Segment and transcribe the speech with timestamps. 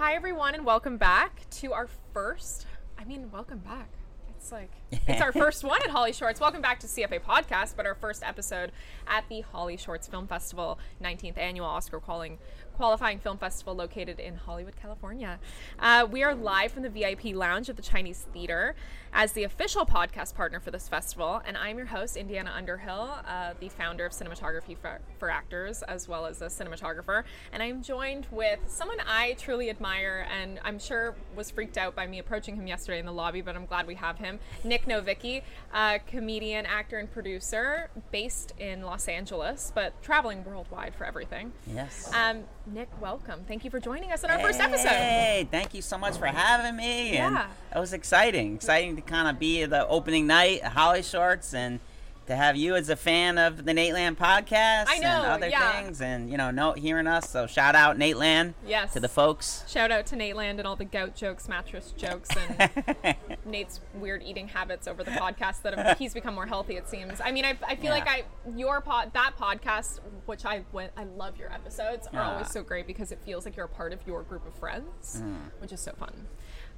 [0.00, 2.66] Hi, everyone, and welcome back to our first.
[2.98, 3.90] I mean, welcome back.
[4.30, 6.40] It's like it's our first one at Holly Shorts.
[6.40, 8.72] Welcome back to CFA Podcast, but our first episode
[9.06, 12.38] at the Holly Shorts Film Festival, 19th annual Oscar calling
[12.76, 15.38] qualifying film festival located in Hollywood, California.
[15.78, 18.74] Uh, we are live from the VIP lounge of the Chinese Theater
[19.12, 23.54] as the official podcast partner for this festival, and I'm your host, Indiana Underhill, uh,
[23.58, 27.24] the founder of Cinematography for, for Actors, as well as a cinematographer.
[27.52, 32.06] And I'm joined with someone I truly admire, and I'm sure was freaked out by
[32.06, 34.38] me approaching him yesterday in the lobby, but I'm glad we have him.
[34.62, 35.42] Nic Novicki,
[35.74, 41.52] uh, comedian, actor, and producer, based in Los Angeles, but traveling worldwide for everything.
[41.66, 42.10] Yes.
[42.14, 43.40] Um, Nic, welcome.
[43.48, 44.88] Thank you for joining us on our hey, first episode.
[44.88, 47.16] Hey, thank you so much for having me.
[47.16, 47.46] And Yeah.
[47.74, 48.54] it was exciting.
[48.54, 51.80] Exciting to kind of be the opening night at Holly Shorts and
[52.30, 55.82] to have you as a fan of the Nateland podcast know, and other yeah.
[55.82, 57.28] things and you know know hearing us.
[57.28, 58.92] So shout out Nateland Yes.
[58.92, 59.64] to the folks.
[59.68, 64.48] Shout out to Nateland and all the gout jokes, mattress jokes, and Nate's weird eating
[64.48, 66.76] habits over the podcast that have, he's become more healthy.
[66.76, 67.20] It seems.
[67.20, 67.90] I mean, I, I feel Yeah.
[68.04, 68.24] like I
[68.56, 72.32] your pod that podcast, which I went, I love your episodes, are Yeah.
[72.32, 75.20] always so great because it feels like you're a part of your group of friends,
[75.22, 75.50] Mm.
[75.60, 76.26] which is so fun.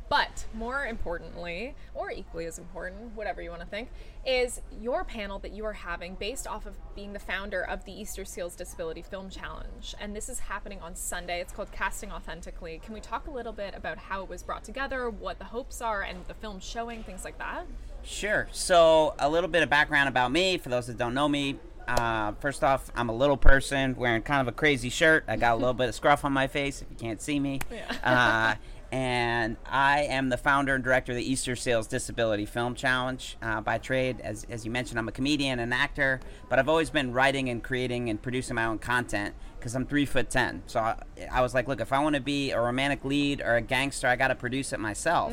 [0.08, 3.89] But more importantly, or equally as important, whatever you want to think,
[4.27, 7.92] is your panel that you are having based off of being the founder of the
[7.92, 9.95] Easterseals Disability Film Challenge.
[10.00, 11.41] And this is happening on Sunday.
[11.41, 12.80] It's called Casting Authentically.
[12.84, 15.80] Can we talk a little bit about how it was brought together, what the hopes
[15.80, 17.67] are, and the film showing, things like that?
[18.03, 18.48] Sure.
[18.53, 21.56] So, a little bit of background about me for those that don't know me.
[21.86, 25.25] Uh, first off, I'm a little person wearing kind of a crazy shirt.
[25.27, 27.61] I got a little bit of scruff on my face if you can't see me.
[27.70, 27.97] Yeah.
[28.03, 28.55] Uh,
[28.92, 33.38] and I am the founder and director of the Easterseals Disability Film Challenge.
[33.40, 36.90] Uh, by trade, as, as you mentioned, I'm a comedian and actor, but I've always
[36.90, 40.62] been writing and creating and producing my own content because I'm three foot ten.
[40.66, 43.56] So I, I was like, look, if I want to be a romantic lead or
[43.56, 45.32] a gangster, I got to produce it myself.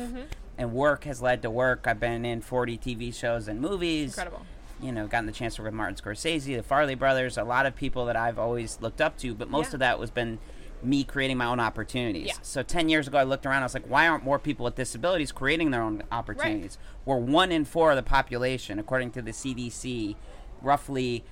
[0.56, 1.84] And work has led to work.
[1.86, 4.46] I've been in 40 TV shows and movies Incredible.
[4.80, 7.66] you know, gotten the chance to work with Martin Scorsese, the Farley brothers, a lot
[7.66, 9.74] of people that I've always looked up to, but most Yeah.
[9.74, 10.38] of that was been
[10.82, 12.28] me creating my own opportunities.
[12.28, 12.34] Yeah.
[12.42, 14.74] So 10 years ago, I looked around, I was like, why aren't more people with
[14.74, 16.78] disabilities creating their own opportunities?
[17.04, 20.16] We're one in four of the population, according to the CDC,
[20.62, 21.24] roughly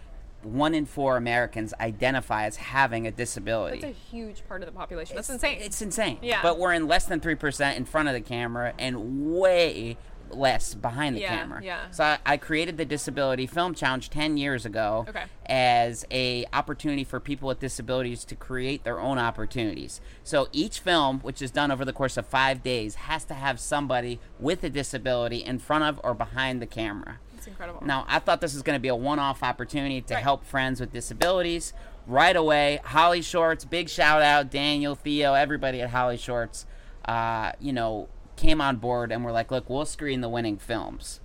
[0.42, 3.80] one in four Americans identify as having a disability.
[3.80, 5.16] That's a huge part of the population.
[5.16, 5.58] That's insane.
[5.60, 6.18] It's insane.
[6.22, 6.42] Yeah.
[6.42, 9.96] But we're in less than 3% in front of the camera and way
[10.30, 11.60] less behind the Yeah, camera.
[11.62, 11.90] yeah.
[11.90, 15.24] So I, I created the Disability Film Challenge 10 years ago Okay.
[15.46, 20.00] as a opportunity for people with disabilities to create their own opportunities.
[20.24, 23.58] So each film, which is done over the course of five days, has to have
[23.60, 27.18] somebody with a disability in front of or behind the camera.
[27.36, 27.82] It's incredible.
[27.86, 30.22] Now, I thought this was going to be a one off opportunity to Right.
[30.22, 31.72] help friends with disabilities.
[32.06, 36.64] Right away, Holly Shorts, big shout out, Daniel, Theo, everybody at Holly Shorts,
[37.04, 41.20] uh, you know, came on board and were like, look, we'll screen the winning films.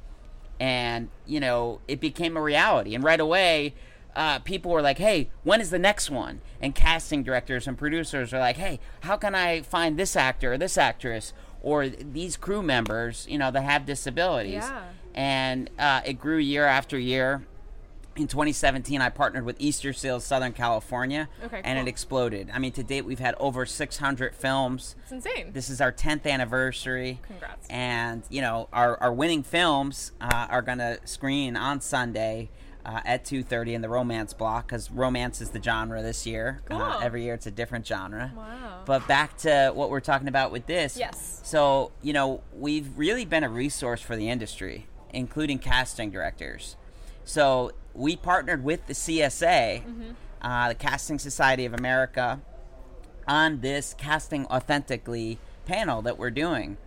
[0.59, 2.94] And, you know, it became a reality.
[2.96, 3.74] And right away,
[4.16, 6.41] uh, people were like, hey, when is the next one?
[6.62, 10.57] And casting directors and producers are like, hey, how can I find this actor or
[10.57, 14.63] this actress or these crew members, you know, that have disabilities?
[14.63, 14.84] Yeah.
[15.16, 17.44] and uh, it grew year after year.
[18.16, 21.88] In 2017, I partnered with Easterseals Southern California, Okay, and cool.
[21.88, 22.50] it exploded.
[22.53, 24.96] I mean, to date, we've had over 600 films.
[25.01, 25.51] it's insane.
[25.51, 27.19] This is our 10th anniversary.
[27.25, 27.68] Congrats.
[27.69, 32.50] And, you know, our, our winning films uh, are going to screen on Sunday
[32.85, 36.62] uh, at 2.30 in the romance block because romance is the genre this year.
[36.69, 38.31] Uh, every year it's a different genre.
[38.35, 38.84] Wow.
[38.85, 40.97] But back to what we're talking about with this.
[40.97, 41.40] Yes.
[41.44, 46.75] So, you know, we've really been a resource for the industry, including casting directors.
[47.25, 50.11] So, we partnered with the CSA, Mm-hmm.
[50.41, 52.41] uh, the Casting Society of America,
[53.27, 56.77] on this Casting Authentically panel that we're doing,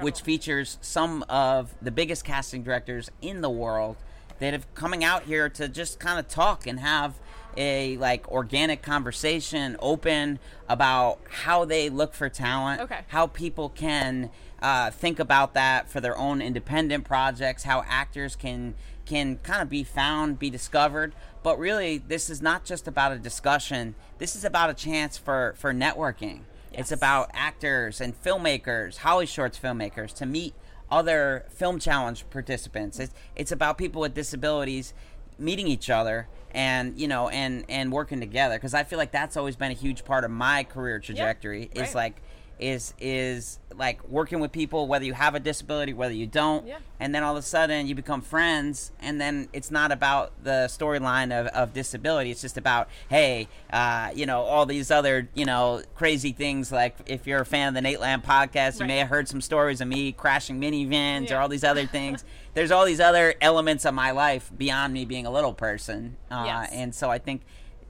[0.00, 3.96] which features some of the biggest casting directors in the world
[4.38, 7.14] that have coming out here to just kind of talk and have
[7.56, 10.38] a like organic conversation open
[10.68, 13.00] about how they look for talent Okay.
[13.08, 14.30] how people can
[14.62, 18.74] uh, think about that for their own independent projects how actors can
[19.04, 21.14] can kind of be found be discovered.
[21.42, 23.94] But really this is not just about a discussion.
[24.18, 26.40] This is about a chance for for networking.
[26.72, 30.54] It's about actors and filmmakers holly shorts filmmakers to meet
[30.90, 32.98] other film challenge participants.
[32.98, 34.92] It's, it's about people with disabilities
[35.38, 38.56] meeting each other and you know and and working together.
[38.56, 41.80] Because i feel like that's always been a huge part of my career trajectory is
[41.80, 41.94] right.
[41.94, 42.22] like
[42.62, 46.66] is is like working with people whether you have a disability whether you don't.
[46.66, 46.78] Yeah.
[47.00, 50.66] and then all of a sudden you become friends and then it's not about the
[50.68, 52.30] storyline of, of disability.
[52.30, 56.70] It's just about hey uh, you know all these other you know crazy things.
[56.70, 59.80] Like if you're a fan of the nateland podcast you may have heard some stories
[59.80, 62.24] of me crashing minivans or all these other things.
[62.54, 66.16] There's all these other elements of my life beyond me being a little person.
[66.30, 66.70] Uh, Yes.
[66.72, 67.42] and so i think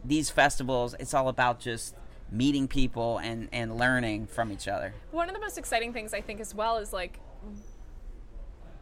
[0.04, 1.94] these festivals it's all about just
[2.32, 6.20] meeting people and and learning from each other One of the most exciting things I
[6.20, 7.20] think as well is like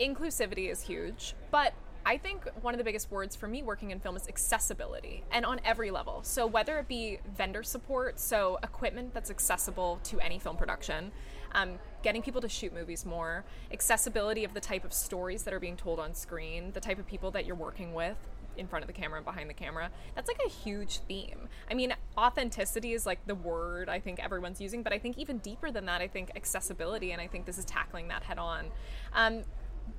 [0.01, 1.75] inclusivity is huge, but
[2.07, 5.45] I think one of the biggest words for me working in film is accessibility and
[5.45, 6.21] on every level.
[6.23, 11.13] So whether it be vendor support, so equipment that's accessible to any film production,
[11.53, 15.61] um, getting people to shoot movies more, accessibility of the type of stories that are
[15.61, 18.17] being told on screen, the type of people that you're working with
[18.57, 19.91] in front of the camera and behind the camera.
[20.15, 21.49] That's like a huge theme.
[21.71, 25.39] I mean, authenticity is like the word I think everyone's using, but I think even
[25.39, 28.67] deeper than that, I think accessibility, and I think this is tackling that head on.
[29.13, 29.43] Um,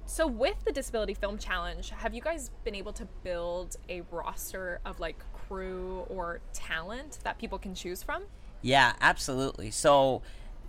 [0.06, 4.80] so with the Disability Film Challenge, have you guys been able to build a roster
[4.86, 8.24] of like crew or talent that people can choose from?
[8.62, 9.72] Yeah, absolutely.
[9.72, 10.22] So,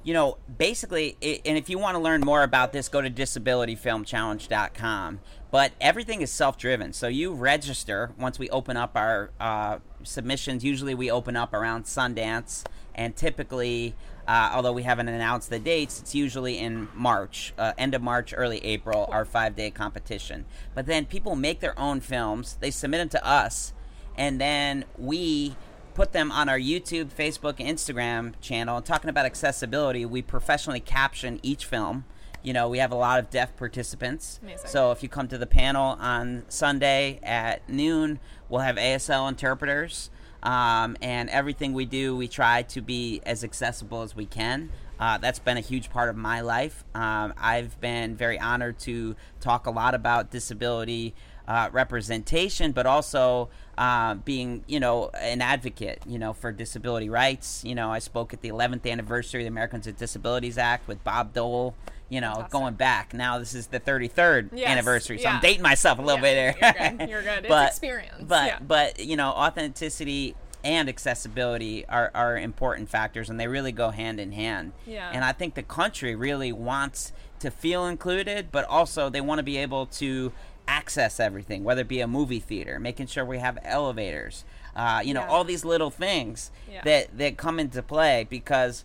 [0.04, 3.10] you know, basically, i and if you want to learn more about this, go to
[3.10, 5.20] disabilityfilmchallenge.com.
[5.50, 6.93] But everything is self driven.
[6.93, 10.64] So you register once we open up our uh, submissions.
[10.64, 12.64] Usually we open up around Sundance,
[12.94, 13.94] and typically,
[14.26, 18.32] uh, although we haven't announced the dates, it's usually in March, uh, end of March,
[18.37, 20.46] early April, our five day competition.
[20.75, 23.75] But then people make their own films, they submit them to us,
[24.16, 25.54] and then we
[25.94, 28.76] put them on our YouTube, Facebook, Instagram channel.
[28.76, 32.04] And talking about accessibility, we professionally caption each film.
[32.42, 34.40] You know, we have a lot of deaf participants.
[34.42, 34.68] Amazing.
[34.68, 38.18] So if you come to the panel on Sunday at noon,
[38.48, 40.10] we'll have ASL interpreters.
[40.42, 44.70] Um, and everything we do, we try to be as accessible as we can.
[44.98, 46.84] Uh, that's been a huge part of my life.
[46.94, 51.14] Um, I've been very honored to talk a lot about disability
[51.48, 53.48] uh, representation, but also
[53.78, 57.64] uh, being, you know, an advocate, you know, for disability rights.
[57.64, 61.02] You know, I spoke at the 11th anniversary of the Americans with Disabilities Act with
[61.04, 61.74] Bob Dole.
[62.08, 62.52] You know, Fantastic.
[62.52, 66.22] going back now, this is the 33rd Yes, anniversary, so I'm dating myself a little
[66.22, 66.74] Yeah, bit there.
[66.76, 67.10] You're good.
[67.10, 67.38] You're good.
[67.44, 68.24] It's but, experience.
[68.28, 68.58] But yeah.
[68.60, 74.20] but you know, authenticity and accessibility are, are important factors, and they really go hand
[74.20, 74.72] in hand.
[74.86, 75.10] Yeah.
[75.12, 79.42] And I think the country really wants to feel included, but also they want to
[79.42, 80.32] be able to
[80.76, 85.12] access everything, whether it be a movie theater, making sure we have elevators, uh, you
[85.14, 85.28] know, Yeah.
[85.28, 86.80] all these little things Yeah.
[86.84, 88.84] that that come into play because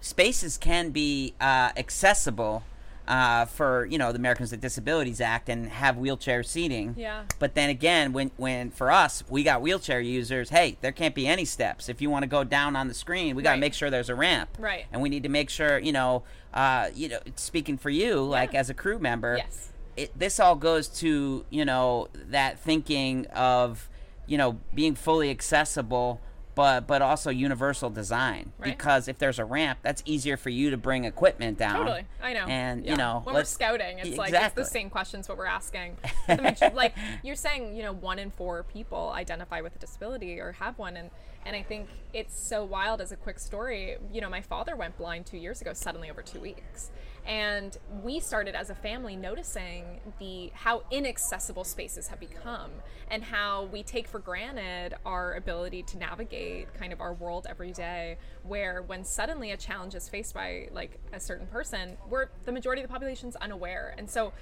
[0.00, 2.62] spaces can be uh, accessible
[3.08, 6.94] uh, for you know the Americans with Disabilities Act and have wheelchair seating.
[6.96, 7.22] Yeah.
[7.40, 11.26] But then again, when when for us we got wheelchair users, hey, there can't be
[11.26, 11.88] any steps.
[11.88, 13.60] If you want to go down on the screen, we got to Right.
[13.60, 14.50] make sure there's a ramp.
[14.60, 14.86] Right.
[14.92, 16.22] And we need to make sure you know,
[16.54, 19.70] uh, you know, speaking for you, like as a crew member, Yes.
[20.02, 23.88] It, this all goes to you know that thinking of
[24.26, 26.20] you know being fully accessible
[26.54, 28.76] but but also universal design Right.
[28.76, 32.32] because if there's a ramp that's easier for you to bring equipment down Totally, I
[32.32, 32.46] know.
[32.46, 32.90] and Yeah.
[32.90, 35.96] you know when we're scouting, it's like it's the same questions what we're asking.
[36.26, 39.78] But the major- like you're saying, you know, one in four people identify with a
[39.78, 41.10] disability or have one, and
[41.44, 43.00] and I think it's so wild.
[43.00, 46.22] As a quick story, you know, my father went blind two years ago, suddenly over
[46.22, 46.90] two weeks,
[47.26, 52.70] and we started as a family noticing the how inaccessible spaces have become,
[53.10, 57.72] and how we take for granted our ability to navigate kind of our world every
[57.72, 58.16] day.
[58.42, 62.82] Where when suddenly a challenge is faced by like a certain person, we're the majority
[62.82, 64.32] of the population's unaware, and so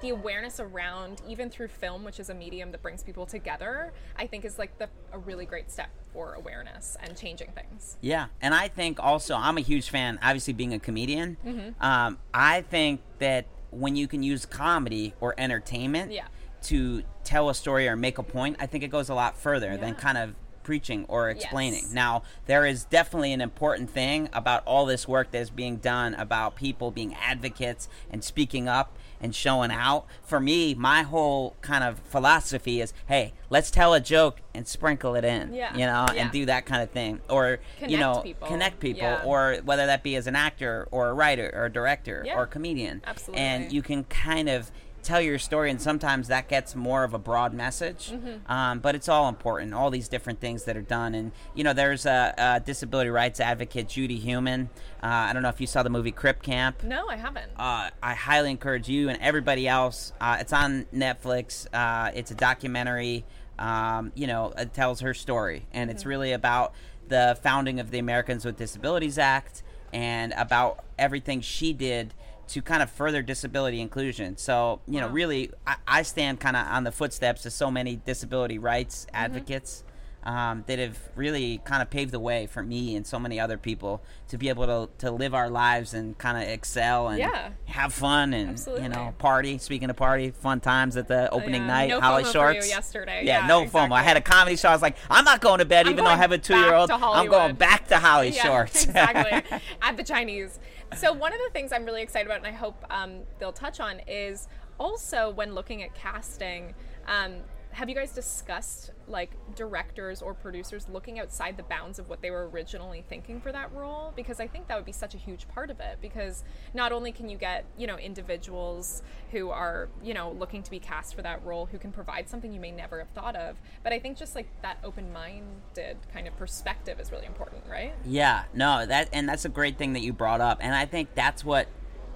[0.00, 4.26] the awareness around even through film, which is a medium that brings people together, I
[4.26, 7.96] think is like the a really great step for awareness and changing things.
[8.00, 10.18] Yeah, and I think also I'm a huge fan.
[10.22, 11.82] Obviously, being a comedian, Mm-hmm.
[11.84, 16.26] um, I think that when you can use comedy or entertainment Yeah.
[16.64, 19.76] to tell a story or make a point, I think it goes a lot further
[19.76, 21.82] than kind of preaching or explaining.
[21.84, 21.92] Yes.
[21.92, 26.14] Now, there is definitely an important thing about all this work that is being done
[26.14, 30.04] about people being advocates and speaking up and showing out.
[30.22, 35.14] For me, my whole kind of philosophy is, hey, let's tell a joke and sprinkle
[35.14, 35.72] it in, Yeah.
[35.74, 36.22] you know, Yeah.
[36.22, 38.48] and do that kind of thing, or you know, people.
[38.48, 39.22] connect people, Yeah.
[39.24, 42.46] or whether that be as an actor or a writer or a director or a
[42.46, 43.42] comedian, Absolutely.
[43.44, 44.70] and you can kind of
[45.02, 48.50] tell your story, and sometimes that gets more of a broad message, Mm-hmm.
[48.50, 49.74] um, but it's all important.
[49.74, 53.40] All these different things that are done, and you know, there's a, a disability rights
[53.40, 54.70] advocate, Judy Heumann.
[55.02, 57.50] Uh, I don't know if you saw the movie Crip Camp No, I haven't.
[57.56, 60.12] uh, I highly encourage you and everybody else.
[60.20, 61.66] Uh, it's on Netflix.
[61.72, 63.24] Uh, it's a documentary.
[63.58, 66.72] Um, you know, it tells her story, and it's really about
[67.08, 72.14] the founding of the Americans with Disabilities Act and about everything she did
[72.48, 74.36] to kind of further disability inclusion.
[74.36, 77.96] So, you know, really, I, I stand kind of on the footsteps of so many
[77.96, 79.24] disability rights Mm-hmm.
[79.24, 79.84] advocates
[80.24, 83.58] um, that have really kind of paved the way for me and so many other
[83.58, 87.50] people to be able to, to live our lives and kind of excel and Yeah.
[87.64, 88.84] have fun and, Absolutely.
[88.84, 89.58] you know, party.
[89.58, 91.66] Speaking of party, fun times at the opening yeah.
[91.66, 92.68] night, No Holly Shorts.
[92.68, 93.22] yesterday.
[93.24, 93.90] Yeah, Yeah, no FOMO.
[93.92, 94.68] I had a comedy show.
[94.68, 96.56] I was like, I'm not going to bed, I'm even though I have a two
[96.56, 96.88] year old.
[96.92, 98.84] I'm going back to Holly Shorts.
[98.84, 99.60] exactly.
[99.82, 100.60] At the Chinese.
[100.96, 103.80] So one of the things I'm really excited about, and I hope um, they'll touch
[103.80, 106.74] on, is also when looking at casting.
[107.06, 107.36] Um,
[107.72, 112.30] have you guys discussed like directors or producers looking outside the bounds of what they
[112.30, 114.12] were originally thinking for that role?
[114.14, 115.98] Because I think that would be such a huge part of it.
[116.00, 120.70] Because not only can you get you know individuals who are you know looking to
[120.70, 123.56] be cast for that role who can provide something you may never have thought of,
[123.82, 127.94] but I think just like that open-minded kind of perspective is really important, right?
[128.04, 131.14] Yeah, no, that and that's a great thing that you brought up, and I think
[131.14, 131.68] that's what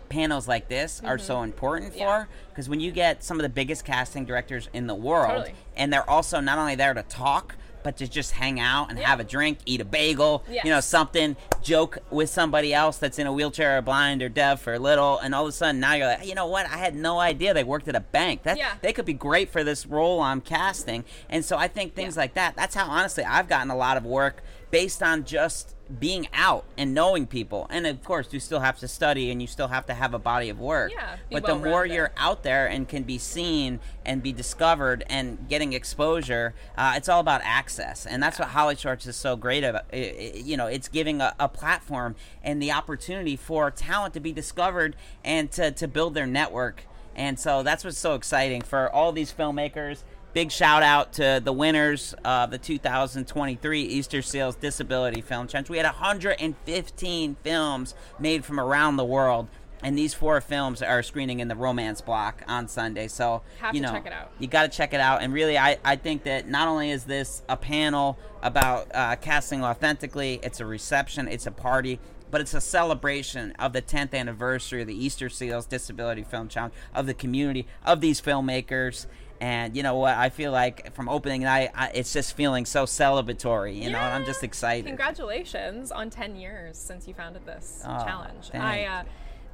[0.08, 1.98] panels like this are so important Mm-hmm.
[2.00, 2.22] Yeah.
[2.24, 5.54] for because when you get some of the biggest casting directors in the world, Totally.
[5.76, 7.56] and they're also not only there to talk.
[7.82, 9.06] But to just hang out and Yeah.
[9.06, 13.28] have a drink, eat a bagel, you know, something, joke with somebody else that's in
[13.28, 16.08] a wheelchair or blind or deaf or little, and all of a sudden now you're
[16.08, 16.66] like, you know what?
[16.66, 18.42] I had no idea they worked at a bank.
[18.42, 18.72] That Yeah.
[18.82, 21.04] they could be great for this role I'm casting.
[21.30, 22.22] And so I think things Yeah.
[22.22, 22.56] like that.
[22.56, 26.92] That's how honestly I've gotten a lot of work based on just being out and
[26.92, 27.66] knowing people.
[27.70, 30.18] And of course, you still have to study and you still have to have a
[30.18, 30.92] body of work.
[30.92, 35.48] Yeah, but the more you're out there and can be seen and be discovered and
[35.48, 38.04] getting exposure, uh, it's all about access.
[38.04, 39.92] And that's what Holly Shorts is so great about.
[39.94, 44.96] You know, it's giving a, a platform and the opportunity for talent to be discovered
[45.24, 46.84] and to, to build their network.
[47.14, 50.02] And so that's what's so exciting for all these filmmakers.
[50.36, 55.70] Big shout out to the winners of the 2023 Easterseals Disability Film Challenge.
[55.70, 59.48] We had 115 films made from around the world,
[59.82, 63.08] and these four films are screening in the romance block on Sunday.
[63.08, 64.30] So Have you to know, check it out.
[64.38, 65.22] You got to check it out.
[65.22, 69.64] And really, I, I think that not only is this a panel about uh, casting
[69.64, 71.98] authentically, it's a reception, it's a party.
[72.28, 77.06] But it's a celebration of the 10th anniversary of the Easterseals Disability Film Challenge, of
[77.06, 79.06] the community, of these filmmakers.
[79.40, 80.14] And you know what?
[80.16, 83.74] I feel like from opening night, I, it's just feeling so celebratory.
[83.76, 84.86] You know, and I'm just excited.
[84.86, 88.50] Congratulations on 10 years since you founded this Oh, challenge.
[88.54, 89.04] I uh,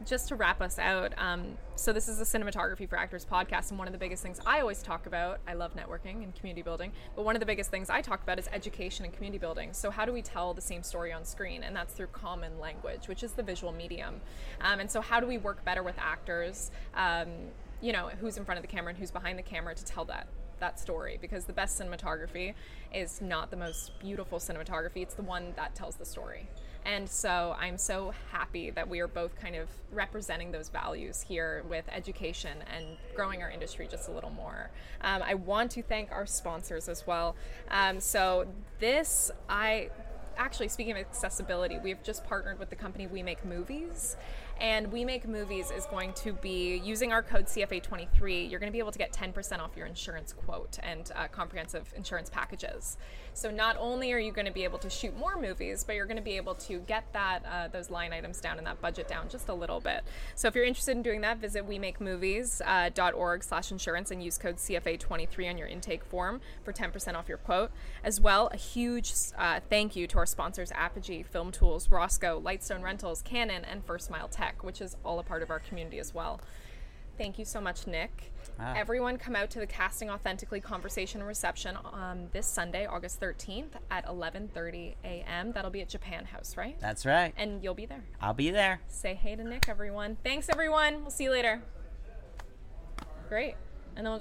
[0.07, 1.13] just to wrap us out.
[1.17, 4.41] Um, so this is a Cinematography for Actors podcast, and one of the biggest things
[4.47, 5.41] I always talk about.
[5.47, 8.39] I love networking and community building, but one of the biggest things I talk about
[8.39, 9.73] is education and community building.
[9.73, 11.63] So how do we tell the same story on screen?
[11.63, 14.21] And that's through common language, which is the visual medium.
[14.61, 16.71] Um, and so how do we work better with actors?
[16.95, 17.29] Um,
[17.83, 20.05] you know, who's in front of the camera and who's behind the camera to tell
[20.07, 20.29] that
[20.63, 22.55] that story because the best cinematography
[22.95, 26.49] is not the most beautiful cinematography it's the one that tells the story.
[26.85, 31.65] And so i'm so happy that we are both kind of representing those values here
[31.69, 34.71] with education and growing our industry just a little more.
[35.01, 37.35] Um, i want to thank our sponsors as well.
[37.69, 38.47] Um, so
[38.79, 39.91] this i
[40.37, 44.17] actually speaking of accessibility we've just partnered with the company we make movies
[44.61, 48.73] and we make movies is going to be using our code cfa23 you're going to
[48.73, 52.97] be able to get 10% off your insurance quote and uh, comprehensive insurance packages.
[53.35, 56.07] So not only are you going to be able to shoot more movies but you're
[56.07, 59.09] going to be able to get that uh, those line items down and that budget
[59.09, 60.03] down just a little bit.
[60.35, 64.39] So if you're interested in doing that visit we make movies.org slash insurance and use
[64.39, 67.71] code cfa23 on your intake form for 10% off your quote.
[68.05, 72.83] As well a huge uh, thank you to our sponsors apogee film tools rosco lightstone
[72.83, 76.15] rentals canon and first mile tech which is all a part of our community as
[76.15, 76.41] well.
[77.19, 78.33] Thank you so much nic.
[78.59, 78.75] Ah.
[78.77, 83.71] everyone come out to the casting authentically conversation and reception um, this sunday august 13th
[83.91, 86.79] at 11.30 a.m that'll be at japan house right?
[86.81, 87.33] That's right.
[87.37, 88.05] and you'll be there.
[88.21, 88.81] I'll be there.
[88.89, 90.17] say hey to nic everyone.
[90.25, 91.03] Thanks everyone.
[91.03, 91.63] We'll see you later.
[93.29, 93.55] Great.
[93.97, 94.21] And then we'll